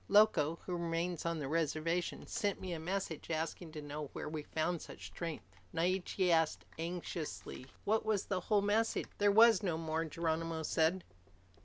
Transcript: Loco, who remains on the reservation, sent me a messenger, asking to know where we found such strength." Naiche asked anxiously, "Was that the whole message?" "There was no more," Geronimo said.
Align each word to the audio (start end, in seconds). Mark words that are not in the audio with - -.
Loco, 0.07 0.57
who 0.65 0.75
remains 0.75 1.27
on 1.27 1.37
the 1.37 1.47
reservation, 1.47 2.25
sent 2.25 2.59
me 2.59 2.73
a 2.73 2.79
messenger, 2.79 3.33
asking 3.33 3.71
to 3.73 3.83
know 3.83 4.09
where 4.13 4.27
we 4.27 4.41
found 4.41 4.81
such 4.81 5.05
strength." 5.05 5.55
Naiche 5.75 6.27
asked 6.31 6.65
anxiously, 6.79 7.67
"Was 7.85 8.23
that 8.23 8.29
the 8.29 8.39
whole 8.39 8.63
message?" 8.63 9.05
"There 9.19 9.31
was 9.31 9.61
no 9.61 9.77
more," 9.77 10.03
Geronimo 10.05 10.63
said. 10.63 11.03